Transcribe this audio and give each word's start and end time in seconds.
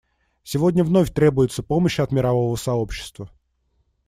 Сегодня 0.41 0.83
вновь 0.83 1.13
требуется 1.13 1.61
помощь 1.61 1.99
от 1.99 2.11
мирового 2.11 2.55
сообщества. 2.55 3.29